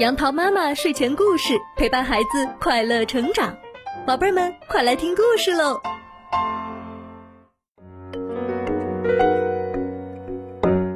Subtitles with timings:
[0.00, 3.56] 杨桃妈妈睡前故事陪伴孩子快乐成长，
[4.04, 5.80] 宝贝们快来听故事喽！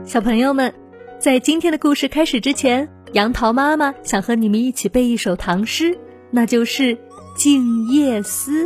[0.05, 0.75] 小朋友们，
[1.21, 5.97] 在今天的故事开始之前，杨桃妈妈想和你们一起背一首唐诗，
[6.33, 6.97] 那就是
[7.37, 8.65] 《静夜思》。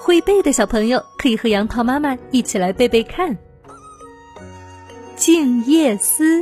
[0.00, 3.36] 会背的小朋友可以和杨桃妈妈一起来背背看，
[5.14, 6.40] 《静夜思》。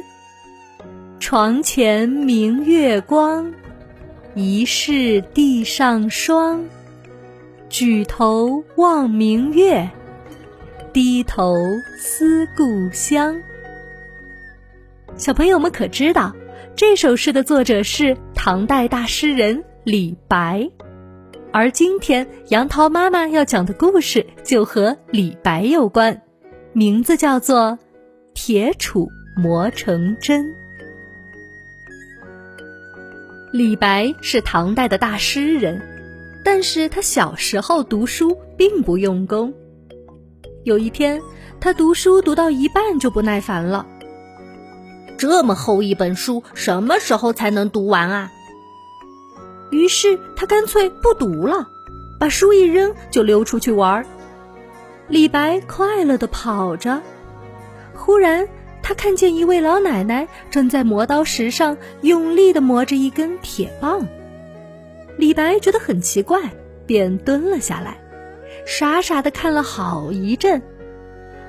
[1.29, 3.53] 床前明月光，
[4.37, 6.67] 疑是地上霜。
[7.69, 9.91] 举头望明月，
[10.93, 11.57] 低头
[11.99, 13.43] 思故乡。
[15.17, 16.33] 小朋友们可知道，
[16.77, 20.71] 这首诗的作者是唐代大诗人李白，
[21.53, 26.23] 而今天杨桃妈妈要讲的故事就和李白有关，
[26.73, 27.73] 名字叫做
[28.33, 30.45] 《铁杵磨成针》。
[33.57, 35.81] 李白是唐代的大诗人，
[36.45, 39.55] 但是他小时候读书并不用功。
[40.65, 41.23] 有一天，
[41.59, 43.87] 他读书读到一半就不耐烦了。
[45.17, 48.31] 这么厚一本书，什么时候才能读完啊？
[49.71, 51.67] 于是他干脆不读了，
[52.21, 54.05] 把书一扔就溜出去玩。
[55.09, 57.01] 李白快乐的跑着，
[57.95, 58.47] 忽然。
[58.89, 64.07] 他看见一位老奶奶正在磨刀石上用力地磨着一根铁棒，
[65.19, 66.53] 李白觉得很奇怪，
[66.87, 67.99] 便蹲了下来，
[68.65, 70.63] 傻傻地看了好一阵。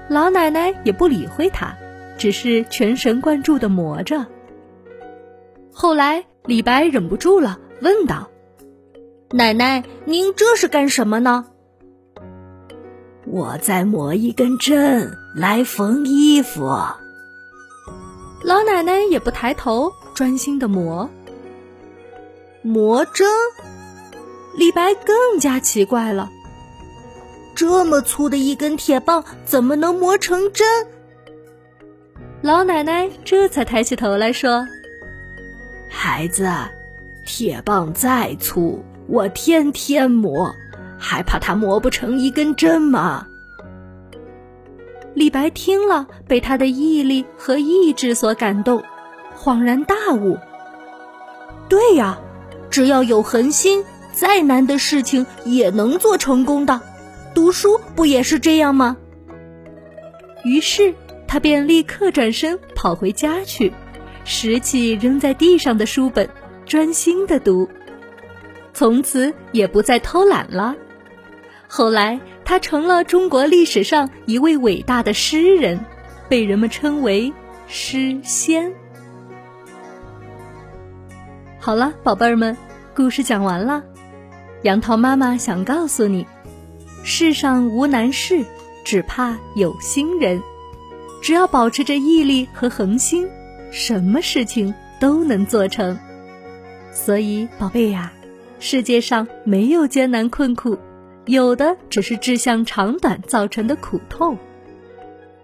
[0.10, 1.78] 老奶奶也不理会他，
[2.18, 4.26] 只是全神贯注地磨着。
[5.72, 8.32] 后来，李白忍不住了，问道
[9.30, 11.46] ：“奶奶，您这是干什么呢
[13.30, 16.76] ？”“我在磨一根针来缝衣服。”
[18.44, 21.10] 老奶奶也不抬头，专心的磨。
[22.62, 23.28] 磨针，
[24.58, 26.30] 李白更加奇怪了。
[27.56, 30.68] 这么粗的一根铁棒，怎么能磨成针？
[32.42, 34.68] 老奶奶这才抬起头来说
[35.90, 36.48] ：“孩子，
[37.26, 40.54] 铁棒再粗，我天天磨，
[41.00, 43.26] 还怕它磨不成一根针吗？”
[45.18, 48.84] 李白听了，被他的毅力和意志所感动，
[49.36, 50.38] 恍然大悟。
[51.68, 52.20] 对呀，
[52.70, 53.84] 只要有恒心，
[54.14, 56.80] 再难的事情也能做成功的。
[57.34, 58.96] 读书不也是这样吗？
[60.44, 60.94] 于是
[61.28, 63.74] 他便立刻转身跑回家去，
[64.24, 66.30] 拾起扔在地上的书本，
[66.68, 67.68] 专心的读，
[68.72, 70.76] 从此也不再偷懒了。
[71.68, 75.82] 后来，他成了中国历史上一位伟大的诗人，
[76.30, 77.34] 被人们称为
[77.68, 78.72] “诗仙”。
[81.60, 82.56] 好了，宝贝儿们，
[82.96, 83.84] 故事讲完了。
[84.62, 86.26] 杨桃妈妈想告诉你：
[87.04, 88.46] 世上无难事，
[88.86, 90.42] 只怕有心人。
[91.22, 93.28] 只要保持着毅力和恒心，
[93.72, 96.00] 什么事情都能做成。
[96.94, 98.14] 所以，宝贝呀，
[98.62, 100.78] 世界上没有艰难困苦。
[101.28, 104.38] 有的只是志向长短造成的苦痛。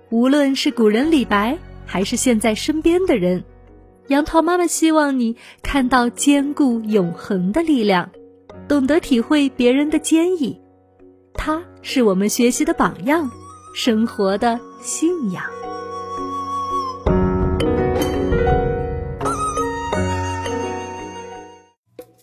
[0.10, 3.44] 无论是古人李白，还是现在身边的人，
[4.08, 8.12] 杨桃妈妈希望你看到坚固永恒的力量，
[8.68, 10.62] 懂得体会别人的坚毅。
[11.34, 13.30] 它是我们学习的榜样，
[13.76, 15.44] 生活的信仰。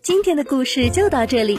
[0.03, 1.59] 今天的故事就到这里。